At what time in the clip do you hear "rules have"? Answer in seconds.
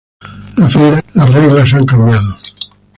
1.47-1.85